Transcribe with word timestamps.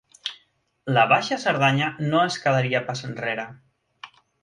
La 0.97 1.03
Baixa 1.11 1.37
Cerdanya 1.45 1.91
no 2.07 2.25
es 2.33 2.41
quedaria 2.47 2.85
pas 2.91 3.07
enrere. 3.13 3.49